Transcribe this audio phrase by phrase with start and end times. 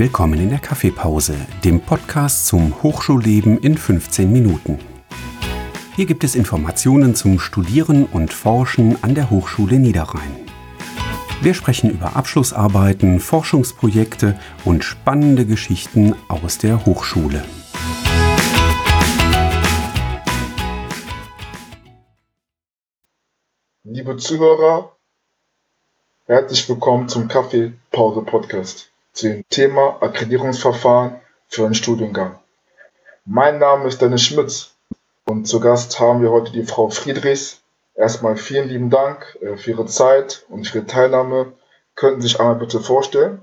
[0.00, 4.78] Willkommen in der Kaffeepause, dem Podcast zum Hochschulleben in 15 Minuten.
[5.96, 10.46] Hier gibt es Informationen zum Studieren und Forschen an der Hochschule Niederrhein.
[11.42, 17.44] Wir sprechen über Abschlussarbeiten, Forschungsprojekte und spannende Geschichten aus der Hochschule.
[23.82, 24.96] Liebe Zuhörer,
[26.26, 31.16] herzlich willkommen zum Kaffeepause Podcast zu dem Thema Akkreditierungsverfahren
[31.48, 32.38] für einen Studiengang.
[33.24, 34.76] Mein Name ist Dennis Schmitz
[35.24, 37.60] und zu Gast haben wir heute die Frau Friedrichs.
[37.96, 41.52] Erstmal vielen lieben Dank äh, für Ihre Zeit und für Ihre Teilnahme.
[41.96, 43.40] Könnten Sie sich einmal bitte vorstellen?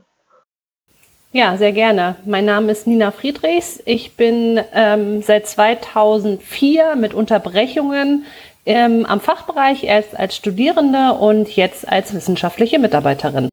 [1.34, 2.16] Ja, sehr gerne.
[2.26, 3.84] Mein Name ist Nina Friedrichs.
[3.84, 8.26] Ich bin ähm, seit 2004 mit Unterbrechungen
[8.66, 13.50] ähm, am Fachbereich, erst als Studierende und jetzt als wissenschaftliche Mitarbeiterin.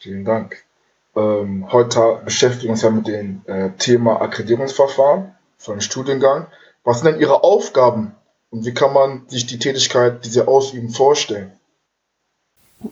[0.00, 0.64] Vielen Dank.
[1.14, 6.46] Ähm, heute beschäftigen wir uns ja mit dem äh, Thema Akkreditierungsverfahren für einen Studiengang.
[6.84, 8.14] Was sind denn Ihre Aufgaben
[8.50, 11.52] und wie kann man sich die Tätigkeit, die Sie ausüben, vorstellen?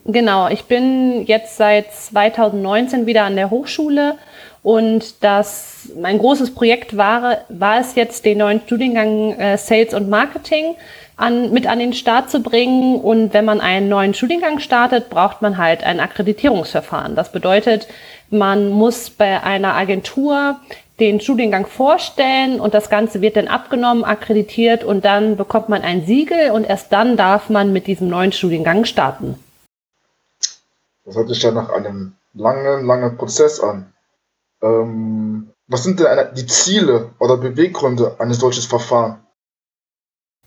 [0.04, 4.18] Genau, ich bin jetzt seit 2019 wieder an der Hochschule
[4.62, 10.08] und das mein großes Projekt war, war es jetzt, den neuen Studiengang äh, Sales und
[10.08, 10.76] Marketing
[11.20, 13.00] an, mit an den Start zu bringen.
[13.00, 17.16] Und wenn man einen neuen Studiengang startet, braucht man halt ein Akkreditierungsverfahren.
[17.16, 17.88] Das bedeutet,
[18.30, 20.56] man muss bei einer Agentur
[21.00, 26.04] den Studiengang vorstellen und das Ganze wird dann abgenommen, akkreditiert und dann bekommt man ein
[26.04, 29.36] Siegel und erst dann darf man mit diesem neuen Studiengang starten.
[31.06, 33.92] Das hört sich ja nach einem langen, langen Prozess an.
[34.62, 39.18] Ähm, was sind denn die Ziele oder Beweggründe eines solches Verfahrens?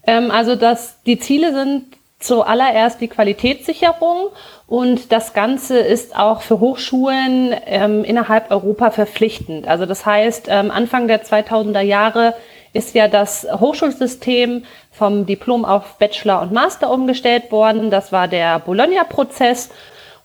[0.05, 1.85] Ähm, also das, die Ziele sind
[2.19, 4.29] zuallererst die Qualitätssicherung
[4.67, 9.67] und das Ganze ist auch für Hochschulen ähm, innerhalb Europa verpflichtend.
[9.67, 12.33] Also das heißt, ähm, Anfang der 2000er Jahre
[12.71, 17.92] ist ja das Hochschulsystem vom Diplom auf Bachelor und Master umgestellt worden.
[17.92, 19.69] Das war der Bologna-Prozess.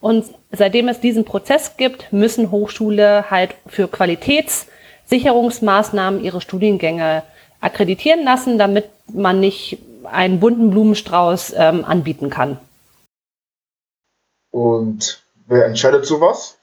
[0.00, 7.22] Und seitdem es diesen Prozess gibt, müssen Hochschule halt für Qualitätssicherungsmaßnahmen ihre Studiengänge
[7.60, 12.58] akkreditieren lassen, damit man nicht einen bunten Blumenstrauß ähm, anbieten kann.
[14.50, 16.58] Und wer entscheidet sowas?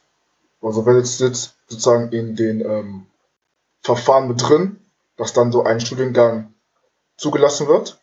[0.61, 3.05] Also wer sitzt jetzt sozusagen in den ähm,
[3.81, 4.79] Verfahren mit drin,
[5.17, 6.53] dass dann so ein Studiengang
[7.17, 7.99] zugelassen wird?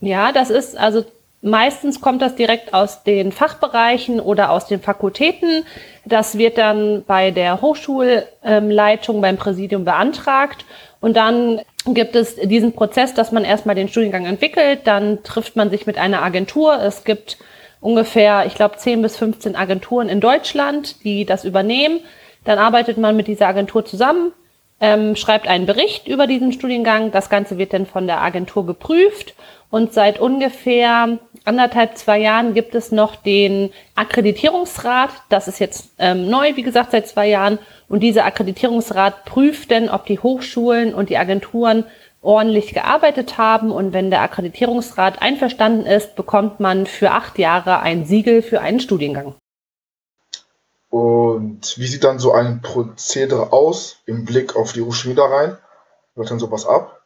[0.00, 1.04] Ja, das ist also
[1.46, 5.64] meistens kommt das direkt aus den Fachbereichen oder aus den Fakultäten.
[6.04, 10.64] Das wird dann bei der Hochschulleitung, beim Präsidium beantragt
[11.00, 15.70] und dann gibt es diesen Prozess, dass man erstmal den Studiengang entwickelt, dann trifft man
[15.70, 16.82] sich mit einer Agentur.
[16.82, 17.38] Es gibt
[17.80, 22.00] ungefähr, ich glaube, 10 bis 15 Agenturen in Deutschland, die das übernehmen.
[22.44, 24.32] Dann arbeitet man mit dieser Agentur zusammen,
[24.80, 27.12] ähm, schreibt einen Bericht über diesen Studiengang.
[27.12, 29.34] Das Ganze wird dann von der Agentur geprüft
[29.70, 35.10] und seit ungefähr anderthalb, zwei Jahren gibt es noch den Akkreditierungsrat.
[35.28, 37.58] Das ist jetzt ähm, neu, wie gesagt, seit zwei Jahren.
[37.88, 41.84] Und dieser Akkreditierungsrat prüft denn, ob die Hochschulen und die Agenturen
[42.20, 43.70] ordentlich gearbeitet haben.
[43.70, 48.80] Und wenn der Akkreditierungsrat einverstanden ist, bekommt man für acht Jahre ein Siegel für einen
[48.80, 49.34] Studiengang.
[50.90, 55.58] Und wie sieht dann so ein Prozedere aus im Blick auf die Hochschule rein?
[56.14, 57.02] Wird dann sowas ab?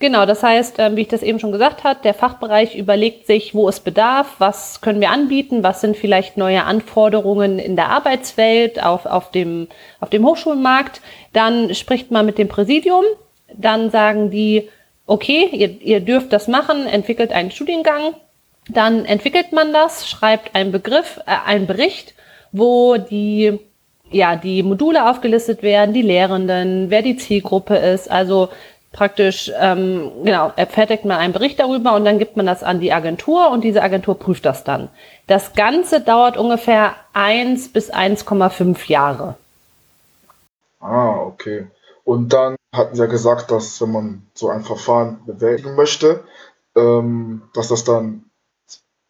[0.00, 3.52] Genau, das heißt, ähm, wie ich das eben schon gesagt habe, der Fachbereich überlegt sich,
[3.52, 8.80] wo es bedarf, was können wir anbieten, was sind vielleicht neue Anforderungen in der Arbeitswelt,
[8.82, 9.66] auf, auf, dem,
[9.98, 11.00] auf dem Hochschulmarkt.
[11.32, 13.04] Dann spricht man mit dem Präsidium,
[13.52, 14.68] dann sagen die,
[15.06, 18.14] okay, ihr, ihr dürft das machen, entwickelt einen Studiengang.
[18.68, 22.14] Dann entwickelt man das, schreibt einen Begriff, äh, einen Bericht,
[22.52, 23.58] wo die
[24.10, 28.48] ja, die Module aufgelistet werden, die Lehrenden, wer die Zielgruppe ist, also
[28.92, 32.92] praktisch, ähm, genau, fertigt man einen Bericht darüber und dann gibt man das an die
[32.92, 34.88] Agentur und diese Agentur prüft das dann.
[35.26, 39.36] Das Ganze dauert ungefähr 1 bis 1,5 Jahre.
[40.80, 41.66] Ah, okay.
[42.04, 46.24] Und dann hatten Sie ja gesagt, dass wenn man so ein Verfahren bewältigen möchte,
[46.74, 48.24] ähm, dass das dann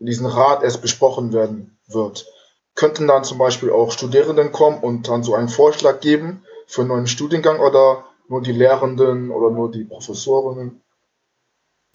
[0.01, 2.27] in diesem Rat erst besprochen werden wird.
[2.75, 6.89] Könnten dann zum Beispiel auch Studierenden kommen und dann so einen Vorschlag geben für einen
[6.91, 10.81] neuen Studiengang oder nur die Lehrenden oder nur die Professorinnen?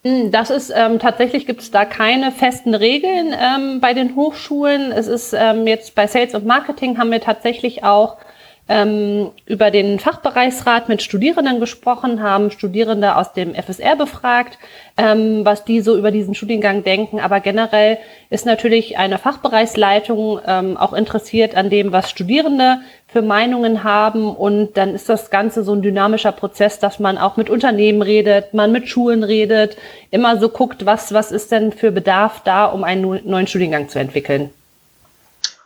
[0.02, 4.92] Hm, das ist ähm, tatsächlich gibt es da keine festen Regeln ähm, bei den Hochschulen.
[4.92, 8.18] Es ist ähm, jetzt bei Sales und Marketing haben wir tatsächlich auch
[8.66, 14.58] ähm, über den Fachbereichsrat mit Studierenden gesprochen, haben Studierende aus dem FSR befragt,
[14.96, 17.20] ähm, was die so über diesen Studiengang denken.
[17.20, 17.98] Aber generell
[18.30, 24.34] ist natürlich eine Fachbereichsleitung ähm, auch interessiert an dem, was Studierende für Meinungen haben.
[24.34, 28.54] Und dann ist das Ganze so ein dynamischer Prozess, dass man auch mit Unternehmen redet,
[28.54, 29.76] man mit Schulen redet,
[30.10, 33.98] immer so guckt, was, was ist denn für Bedarf da, um einen neuen Studiengang zu
[33.98, 34.48] entwickeln.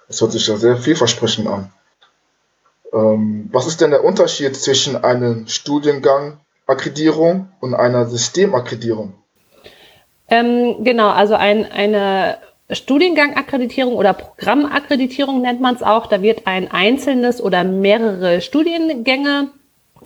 [0.08, 1.70] Das hört sich ja sehr vielversprechend an.
[2.92, 9.14] Ähm, was ist denn der Unterschied zwischen einem Studiengang-Akkreditierung und einer Systemakkreditierung?
[10.30, 12.38] Ähm, genau, also ein, eine
[12.70, 16.06] Studiengang-Akkreditierung oder Programmakkreditierung nennt man es auch.
[16.06, 19.48] Da wird ein einzelnes oder mehrere Studiengänge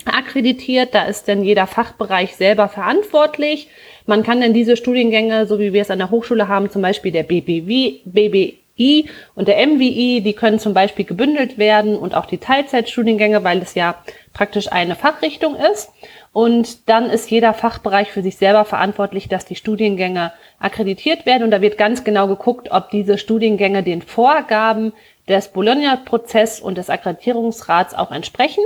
[0.05, 0.94] akkreditiert.
[0.94, 3.69] Da ist dann jeder Fachbereich selber verantwortlich.
[4.06, 7.12] Man kann dann diese Studiengänge, so wie wir es an der Hochschule haben, zum Beispiel
[7.12, 12.26] der BBW, BB, I und der MWI, die können zum Beispiel gebündelt werden und auch
[12.26, 13.96] die Teilzeitstudiengänge, weil es ja
[14.32, 15.90] praktisch eine Fachrichtung ist.
[16.32, 21.42] Und dann ist jeder Fachbereich für sich selber verantwortlich, dass die Studiengänge akkreditiert werden.
[21.42, 24.94] Und da wird ganz genau geguckt, ob diese Studiengänge den Vorgaben
[25.28, 28.64] des Bologna-Prozess und des Akkreditierungsrats auch entsprechen.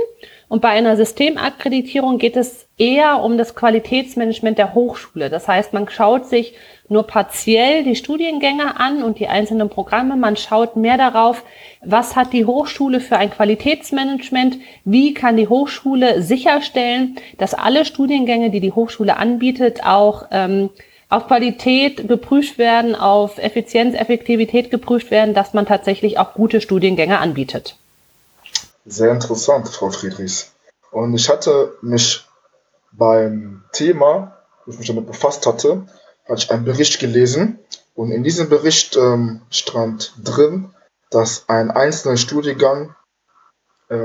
[0.49, 5.29] Und bei einer Systemakkreditierung geht es eher um das Qualitätsmanagement der Hochschule.
[5.29, 6.55] Das heißt, man schaut sich
[6.89, 10.15] nur partiell die Studiengänge an und die einzelnen Programme.
[10.15, 11.43] Man schaut mehr darauf,
[11.83, 18.49] was hat die Hochschule für ein Qualitätsmanagement, wie kann die Hochschule sicherstellen, dass alle Studiengänge,
[18.49, 20.69] die die Hochschule anbietet, auch ähm,
[21.09, 27.19] auf Qualität geprüft werden, auf Effizienz, Effektivität geprüft werden, dass man tatsächlich auch gute Studiengänge
[27.19, 27.77] anbietet.
[28.85, 30.51] Sehr interessant, Frau Friedrichs.
[30.91, 32.25] Und ich hatte mich
[32.91, 35.85] beim Thema, wo ich mich damit befasst hatte,
[36.27, 37.59] hatte ich einen Bericht gelesen.
[37.95, 40.71] Und in diesem Bericht ähm, stand drin,
[41.09, 42.95] dass ein einzelner Studiengang
[43.89, 43.95] äh,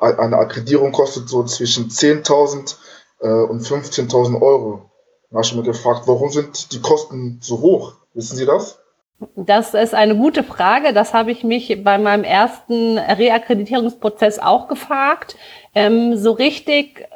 [0.00, 2.76] eine Akkreditierung kostet so zwischen 10.000
[3.20, 4.90] äh, und 15.000 Euro.
[5.32, 7.94] Habe ich mir gefragt, warum sind die Kosten so hoch?
[8.14, 8.78] Wissen Sie das?
[9.34, 10.92] Das ist eine gute Frage.
[10.92, 15.36] Das habe ich mich bei meinem ersten Reakkreditierungsprozess auch gefragt.
[15.74, 17.06] Ähm, so richtig,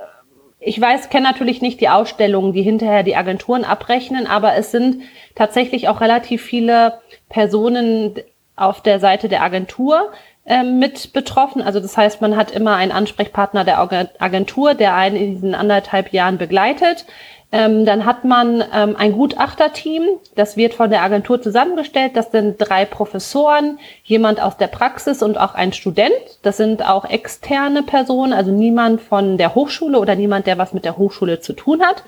[0.58, 5.02] ich weiß, kenne natürlich nicht die Ausstellungen, die hinterher die Agenturen abrechnen, aber es sind
[5.34, 6.98] tatsächlich auch relativ viele
[7.28, 8.16] Personen
[8.56, 10.12] auf der Seite der Agentur
[10.44, 11.62] äh, mit betroffen.
[11.62, 13.78] Also das heißt, man hat immer einen Ansprechpartner der
[14.18, 17.06] Agentur, der einen in diesen anderthalb Jahren begleitet.
[17.54, 20.04] Ähm, dann hat man ähm, ein Gutachterteam,
[20.34, 22.12] das wird von der Agentur zusammengestellt.
[22.16, 26.14] Das sind drei Professoren, jemand aus der Praxis und auch ein Student.
[26.40, 30.86] Das sind auch externe Personen, also niemand von der Hochschule oder niemand, der was mit
[30.86, 32.04] der Hochschule zu tun hat,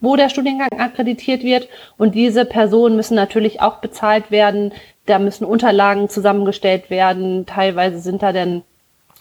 [0.00, 1.68] wo der Studiengang akkreditiert wird.
[1.96, 4.72] Und diese Personen müssen natürlich auch bezahlt werden.
[5.06, 7.46] Da müssen Unterlagen zusammengestellt werden.
[7.46, 8.64] Teilweise sind da dann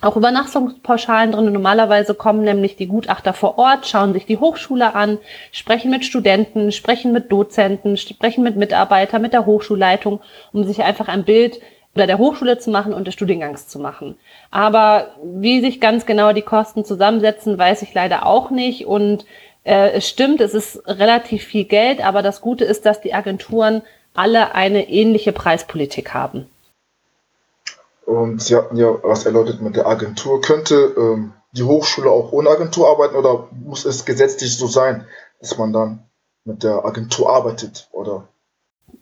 [0.02, 1.52] auch Übernachtungspauschalen drin.
[1.52, 5.18] Normalerweise kommen nämlich die Gutachter vor Ort, schauen sich die Hochschule an,
[5.52, 10.22] sprechen mit Studenten, sprechen mit Dozenten, sprechen mit Mitarbeitern, mit der Hochschulleitung,
[10.54, 11.60] um sich einfach ein Bild
[11.96, 14.16] oder der Hochschule zu machen und des Studiengangs zu machen.
[14.52, 18.86] Aber wie sich ganz genau die Kosten zusammensetzen, weiß ich leider auch nicht.
[18.86, 19.26] Und
[19.64, 23.82] äh, es stimmt, es ist relativ viel Geld, aber das Gute ist, dass die Agenturen
[24.14, 26.48] alle eine ähnliche Preispolitik haben.
[28.10, 30.42] Und Sie hatten ja was erläutert mit der Agentur.
[30.42, 35.06] Könnte ähm, die Hochschule auch ohne Agentur arbeiten oder muss es gesetzlich so sein,
[35.40, 36.10] dass man dann
[36.44, 37.88] mit der Agentur arbeitet?
[37.92, 38.28] Oder?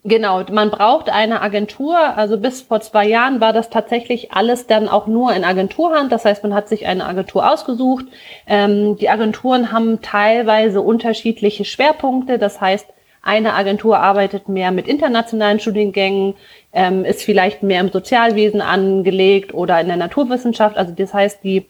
[0.04, 1.96] Genau, man braucht eine Agentur.
[1.96, 6.12] Also bis vor zwei Jahren war das tatsächlich alles dann auch nur in Agenturhand.
[6.12, 8.04] Das heißt, man hat sich eine Agentur ausgesucht.
[8.46, 12.38] Ähm, die Agenturen haben teilweise unterschiedliche Schwerpunkte.
[12.38, 12.86] Das heißt,
[13.28, 16.34] eine Agentur arbeitet mehr mit internationalen Studiengängen,
[16.72, 20.78] ähm, ist vielleicht mehr im Sozialwesen angelegt oder in der Naturwissenschaft.
[20.78, 21.66] Also das heißt, die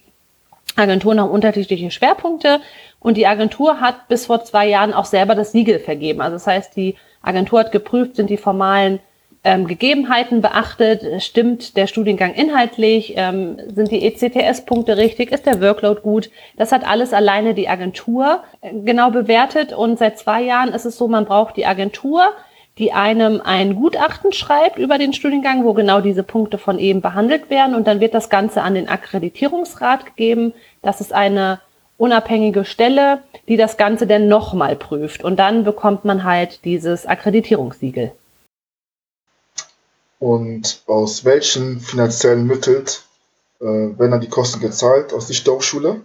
[0.76, 2.60] Agenturen haben unterschiedliche Schwerpunkte
[3.00, 6.20] und die Agentur hat bis vor zwei Jahren auch selber das Siegel vergeben.
[6.20, 9.00] Also das heißt, die Agentur hat geprüft, sind die formalen
[9.44, 16.00] ähm, Gegebenheiten beachtet, stimmt der Studiengang inhaltlich, ähm, sind die ECTS-Punkte richtig, ist der Workload
[16.00, 16.30] gut.
[16.56, 20.96] Das hat alles alleine die Agentur äh, genau bewertet und seit zwei Jahren ist es
[20.96, 22.32] so, man braucht die Agentur,
[22.78, 27.50] die einem ein Gutachten schreibt über den Studiengang, wo genau diese Punkte von eben behandelt
[27.50, 30.52] werden und dann wird das Ganze an den Akkreditierungsrat gegeben.
[30.82, 31.60] Das ist eine
[31.96, 38.12] unabhängige Stelle, die das Ganze dann nochmal prüft und dann bekommt man halt dieses Akkreditierungssiegel.
[40.18, 42.84] Und aus welchen finanziellen Mitteln
[43.60, 46.02] äh, werden dann die Kosten gezahlt aus Sicht der Hochschule?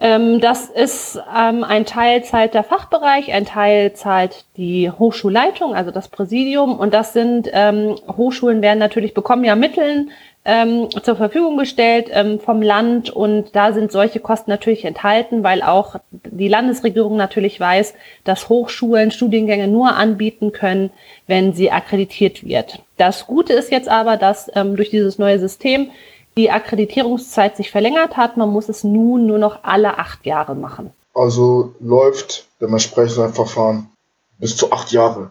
[0.00, 5.90] Ähm, das ist ähm, ein Teil zahlt der Fachbereich, ein Teil zahlt die Hochschulleitung, also
[5.90, 6.78] das Präsidium.
[6.78, 10.12] Und das sind ähm, Hochschulen werden natürlich bekommen ja Mitteln
[10.44, 15.62] ähm, zur Verfügung gestellt ähm, vom Land und da sind solche Kosten natürlich enthalten, weil
[15.62, 20.90] auch die Landesregierung natürlich weiß, dass Hochschulen Studiengänge nur anbieten können,
[21.26, 22.80] wenn sie akkreditiert wird.
[22.96, 25.90] Das Gute ist jetzt aber, dass ähm, durch dieses neue System
[26.36, 28.36] die Akkreditierungszeit sich verlängert hat.
[28.36, 30.92] Man muss es nun nur noch alle acht Jahre machen.
[31.14, 33.90] Also läuft dementsprechend ein Verfahren
[34.38, 35.30] bis zu acht Jahre.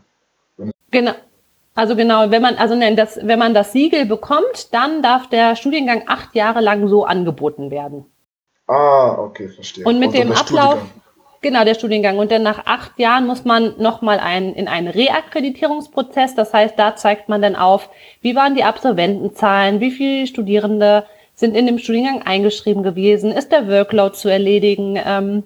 [0.92, 1.14] Genau.
[1.77, 6.05] Also genau, wenn man also das, wenn man das Siegel bekommt, dann darf der Studiengang
[6.07, 8.05] acht Jahre lang so angeboten werden.
[8.65, 9.86] Ah, okay, verstehe.
[9.86, 10.79] Und mit Und dem Ablauf,
[11.41, 12.17] Genau, der Studiengang.
[12.17, 16.34] Und dann nach acht Jahren muss man nochmal ein, in einen Reakkreditierungsprozess.
[16.34, 17.91] Das heißt, da zeigt man dann auf,
[18.22, 21.05] wie waren die Absolventenzahlen, wie viele Studierende
[21.36, 25.43] sind in dem Studiengang eingeschrieben gewesen, ist der Workload zu erledigen, ähm,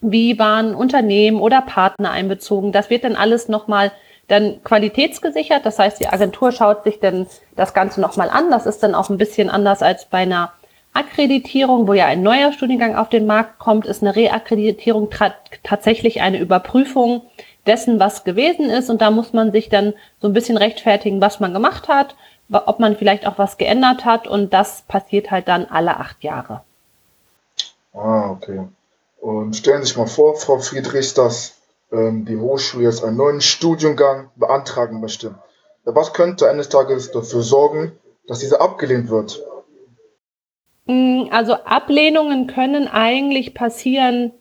[0.00, 2.70] wie waren Unternehmen oder Partner einbezogen.
[2.70, 3.90] Das wird dann alles nochmal
[4.28, 5.66] dann qualitätsgesichert.
[5.66, 7.26] Das heißt, die Agentur schaut sich dann
[7.56, 8.50] das Ganze nochmal an.
[8.50, 10.52] Das ist dann auch ein bisschen anders als bei einer
[10.94, 15.10] Akkreditierung, wo ja ein neuer Studiengang auf den Markt kommt, ist eine Reakkreditierung
[15.64, 17.22] tatsächlich eine Überprüfung
[17.66, 18.90] dessen, was gewesen ist.
[18.90, 22.14] Und da muss man sich dann so ein bisschen rechtfertigen, was man gemacht hat,
[22.48, 24.28] ob man vielleicht auch was geändert hat.
[24.28, 26.62] Und das passiert halt dann alle acht Jahre.
[27.92, 28.60] Ah, okay.
[29.20, 31.56] Und stellen Sie sich mal vor, Frau Friedrichs, dass
[31.94, 35.36] die Hochschule jetzt einen neuen Studiengang beantragen möchte.
[35.84, 37.92] Was könnte eines Tages dafür sorgen,
[38.26, 39.42] dass dieser abgelehnt wird?
[40.86, 44.32] Mm, also Ablehnungen können eigentlich passieren,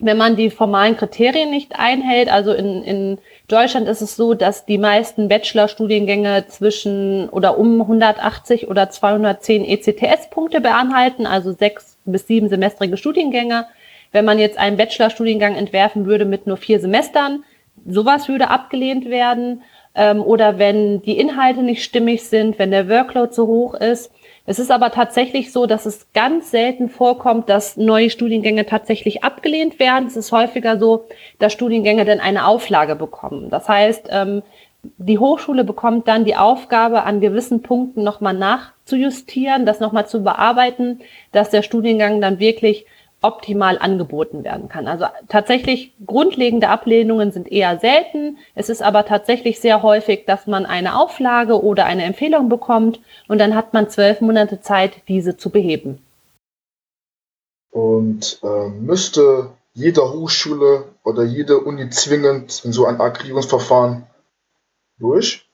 [0.00, 2.30] wenn man die formalen Kriterien nicht einhält.
[2.30, 8.68] Also in, in Deutschland ist es so, dass die meisten Bachelorstudiengänge zwischen oder um 180
[8.68, 13.66] oder 210 ECTS-Punkte beinhalten, also sechs bis sieben semestrige Studiengänge.
[14.12, 17.44] Wenn man jetzt einen Bachelorstudiengang entwerfen würde mit nur vier Semestern,
[17.86, 19.62] sowas würde abgelehnt werden.
[19.94, 24.12] Ähm, oder wenn die Inhalte nicht stimmig sind, wenn der Workload zu hoch ist.
[24.46, 29.78] Es ist aber tatsächlich so, dass es ganz selten vorkommt, dass neue Studiengänge tatsächlich abgelehnt
[29.78, 30.06] werden.
[30.06, 31.04] Es ist häufiger so,
[31.38, 33.50] dass Studiengänge dann eine Auflage bekommen.
[33.50, 34.42] Das heißt, ähm,
[34.82, 41.00] die Hochschule bekommt dann die Aufgabe, an gewissen Punkten nochmal nachzujustieren, das nochmal zu bearbeiten,
[41.32, 42.86] dass der Studiengang dann wirklich
[43.22, 44.88] optimal angeboten werden kann.
[44.88, 48.38] Also tatsächlich grundlegende Ablehnungen sind eher selten.
[48.54, 53.38] Es ist aber tatsächlich sehr häufig, dass man eine Auflage oder eine Empfehlung bekommt und
[53.38, 55.98] dann hat man zwölf Monate Zeit, diese zu beheben.
[57.70, 64.06] Und äh, müsste jede Hochschule oder jede Uni zwingend in so ein Akkreditierungsverfahren
[64.98, 65.49] durch?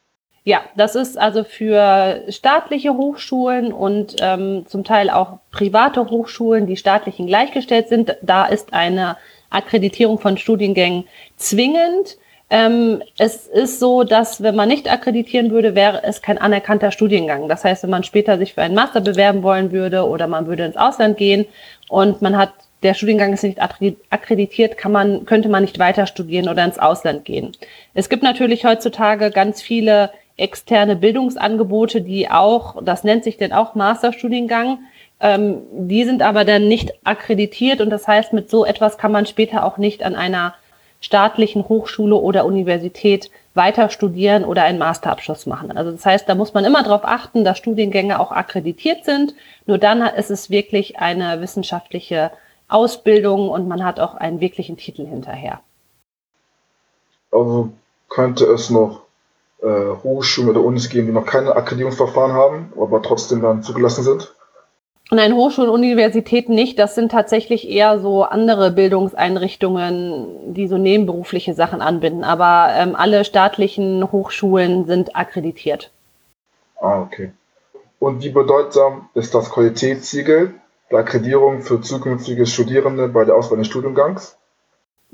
[0.47, 6.77] Ja, das ist also für staatliche Hochschulen und ähm, zum Teil auch private Hochschulen, die
[6.77, 8.17] staatlichen gleichgestellt sind.
[8.23, 9.17] Da ist eine
[9.51, 11.03] Akkreditierung von Studiengängen
[11.37, 12.17] zwingend.
[12.49, 17.49] Ähm, es ist so, dass wenn man nicht akkreditieren würde, wäre es kein anerkannter Studiengang.
[17.49, 20.65] Das heißt, wenn man später sich für einen Master bewerben wollen würde oder man würde
[20.65, 21.47] ins Ausland gehen
[21.89, 22.53] und man hat
[22.85, 27.25] der Studiengang ist nicht akkreditiert, kann man, könnte man nicht weiter studieren oder ins Ausland
[27.25, 27.51] gehen.
[27.95, 33.75] Es gibt natürlich heutzutage ganz viele externe Bildungsangebote, die auch, das nennt sich denn auch
[33.75, 34.79] Masterstudiengang,
[35.21, 39.27] ähm, die sind aber dann nicht akkreditiert und das heißt, mit so etwas kann man
[39.27, 40.55] später auch nicht an einer
[41.01, 45.77] staatlichen Hochschule oder Universität weiter studieren oder einen Masterabschluss machen.
[45.77, 49.35] Also das heißt, da muss man immer darauf achten, dass Studiengänge auch akkreditiert sind.
[49.65, 52.31] Nur dann ist es wirklich eine wissenschaftliche
[52.69, 55.61] Ausbildung und man hat auch einen wirklichen Titel hinterher.
[57.31, 57.71] Also
[58.09, 59.06] könnte es noch
[59.63, 64.35] äh, Hochschulen oder Unis geben, die noch keine Akkreditierungsverfahren haben, aber trotzdem dann zugelassen sind?
[65.11, 66.79] Nein, Hochschulen und Universitäten nicht.
[66.81, 72.25] Das sind tatsächlich eher so andere Bildungseinrichtungen, die so nebenberufliche Sachen anbinden.
[72.25, 75.93] Aber ähm, alle staatlichen Hochschulen sind akkreditiert.
[76.81, 77.31] Ah, okay.
[78.01, 80.55] Und wie bedeutsam ist das Qualitätssiegel
[80.91, 84.37] der Akkreditierung für zukünftige Studierende bei der Auswahl des Studiengangs?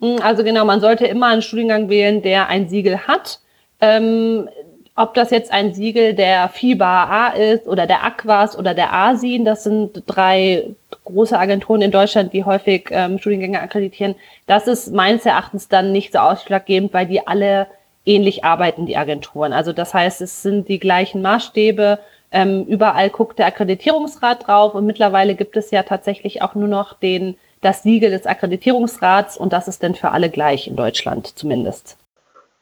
[0.00, 3.40] Hm, also genau, man sollte immer einen Studiengang wählen, der ein Siegel hat.
[3.82, 4.48] Ähm,
[4.94, 9.44] ob das jetzt ein Siegel der FIBA A ist oder der Aquas oder der ASIN,
[9.44, 10.66] das sind drei
[11.04, 14.14] große Agenturen in Deutschland, die häufig ähm, Studiengänge akkreditieren.
[14.46, 17.66] Das ist meines Erachtens dann nicht so ausschlaggebend, weil die alle
[18.04, 19.52] ähnlich arbeiten, die Agenturen.
[19.52, 21.98] Also das heißt, es sind die gleichen Maßstäbe.
[22.30, 26.94] Ähm, überall guckt der Akkreditierungsrat drauf und mittlerweile gibt es ja tatsächlich auch nur noch
[26.94, 31.96] den, das Siegel des Akkreditierungsrats und das ist dann für alle gleich in Deutschland zumindest.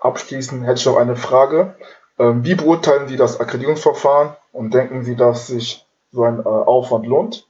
[0.01, 1.75] Abschließend hätte ich noch eine Frage.
[2.19, 7.07] Ähm, wie beurteilen Sie das Akkreditierungsverfahren und denken Sie, dass sich so ein äh, Aufwand
[7.07, 7.47] lohnt?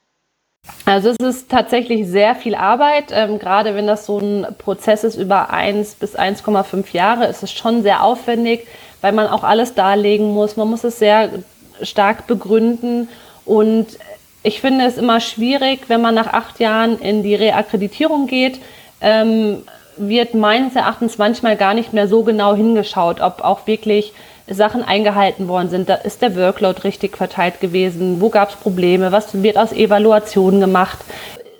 [0.84, 3.06] Also es ist tatsächlich sehr viel Arbeit.
[3.10, 7.52] Ähm, gerade wenn das so ein Prozess ist über 1 bis 1,5 Jahre, ist es
[7.52, 8.66] schon sehr aufwendig,
[9.00, 10.56] weil man auch alles darlegen muss.
[10.56, 11.30] Man muss es sehr
[11.82, 13.08] stark begründen.
[13.44, 13.98] Und
[14.42, 18.60] ich finde es immer schwierig, wenn man nach acht Jahren in die Reakkreditierung geht,
[19.00, 19.62] ähm,
[20.08, 24.12] wird meines Erachtens manchmal gar nicht mehr so genau hingeschaut, ob auch wirklich
[24.48, 25.88] Sachen eingehalten worden sind.
[25.88, 28.20] Da ist der Workload richtig verteilt gewesen?
[28.20, 29.12] Wo gab es Probleme?
[29.12, 30.98] Was wird aus Evaluationen gemacht?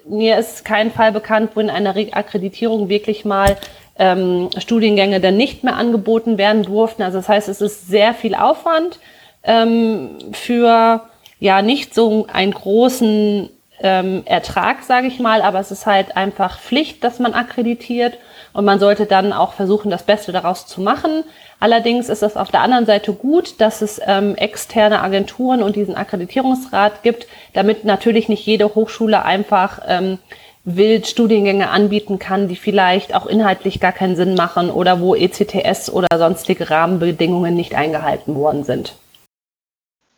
[0.07, 3.57] Mir ist kein Fall bekannt, wo in einer Reakkreditierung wirklich mal
[3.99, 7.03] ähm, Studiengänge dann nicht mehr angeboten werden durften.
[7.03, 8.99] Also das heißt, es ist sehr viel Aufwand
[9.45, 11.03] ähm, für
[11.39, 13.51] ja nicht so einen großen
[13.83, 18.19] ähm, Ertrag, sage ich mal, aber es ist halt einfach Pflicht, dass man akkreditiert
[18.53, 21.25] und man sollte dann auch versuchen, das Beste daraus zu machen.
[21.61, 25.95] Allerdings ist es auf der anderen Seite gut, dass es ähm, externe Agenturen und diesen
[25.95, 30.19] Akkreditierungsrat gibt, damit natürlich nicht jede Hochschule einfach ähm,
[30.65, 35.91] wild Studiengänge anbieten kann, die vielleicht auch inhaltlich gar keinen Sinn machen oder wo ECTS
[35.91, 38.95] oder sonstige Rahmenbedingungen nicht eingehalten worden sind.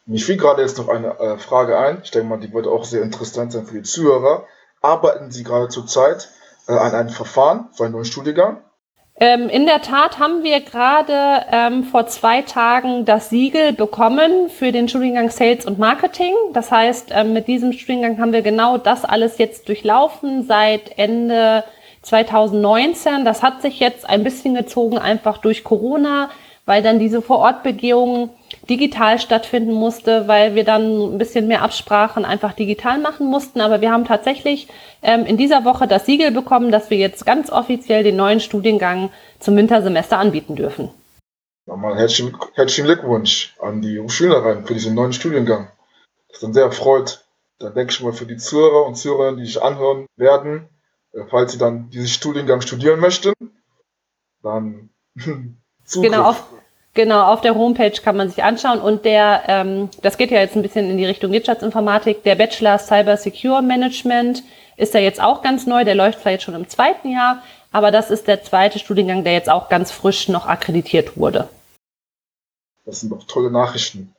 [0.04, 2.00] Mir fiel gerade jetzt noch eine äh, Frage ein.
[2.02, 4.46] Ich denke mal, die wird auch sehr interessant sein für die Zuhörer.
[4.80, 6.28] Arbeiten Sie gerade zurzeit
[6.69, 8.59] äh, an einem Verfahren für einen neuen Studiengang?
[9.16, 14.73] Ähm, in der Tat haben wir gerade ähm, vor zwei Tagen das Siegel bekommen für
[14.73, 16.35] den Studiengang Sales und Marketing.
[16.54, 21.62] Das heißt, ähm, mit diesem Studiengang haben wir genau das alles jetzt durchlaufen seit Ende
[22.02, 23.25] 2019.
[23.25, 26.31] Das hat sich jetzt ein bisschen gezogen, einfach durch Corona
[26.64, 28.31] weil dann diese Vorortbegehung
[28.69, 33.61] digital stattfinden musste, weil wir dann ein bisschen mehr Absprachen einfach digital machen mussten.
[33.61, 34.69] Aber wir haben tatsächlich
[35.02, 39.11] ähm, in dieser Woche das Siegel bekommen, dass wir jetzt ganz offiziell den neuen Studiengang
[39.40, 40.90] zum Wintersemester anbieten dürfen.
[41.66, 45.71] Nochmal herzlichen, herzlichen Glückwunsch an die Schülerin für diesen neuen Studiengang.
[46.28, 47.25] Das ist dann sehr erfreut.
[47.59, 50.69] Da denke ich mal für die Zuhörer und Zuhörerinnen, die sich anhören werden,
[51.12, 53.33] äh, falls sie dann diesen Studiengang studieren möchten,
[54.42, 54.90] dann
[56.00, 56.44] Genau, auf,
[56.94, 60.56] genau, auf der Homepage kann man sich anschauen und der, ähm, das geht ja jetzt
[60.56, 64.42] ein bisschen in die Richtung Wirtschaftsinformatik, der Bachelor Cyber Secure Management
[64.76, 67.90] ist da jetzt auch ganz neu, der läuft zwar jetzt schon im zweiten Jahr, aber
[67.90, 71.49] das ist der zweite Studiengang, der jetzt auch ganz frisch noch akkreditiert wurde.
[72.84, 74.14] Das sind doch tolle Nachrichten.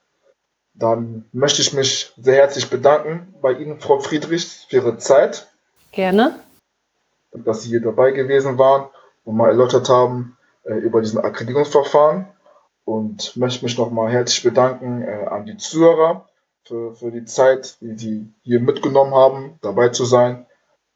[0.74, 5.48] Dann möchte ich mich sehr herzlich bedanken bei Ihnen, Frau Friedrich, für Ihre Zeit.
[5.92, 6.40] Gerne.
[7.32, 8.90] Dass Sie hier dabei gewesen waren
[9.24, 12.28] und mal erläutert haben, äh, über diesen Akkreditierungsverfahren
[12.86, 16.28] und möchte mich nochmal herzlich bedanken äh, an die Zuhörer
[16.66, 20.46] für, für die Zeit, die sie hier mitgenommen haben, dabei zu sein.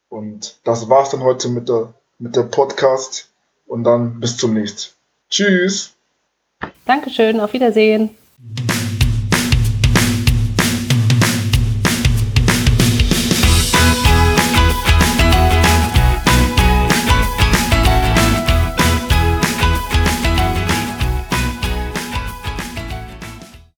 [0.10, 3.30] Und das war's dann heute mit der, mit der Podcast
[3.66, 4.94] und dann bis zum nächsten.
[5.30, 5.94] Tschüss.
[6.86, 8.16] Dankeschön, auf Wiedersehen.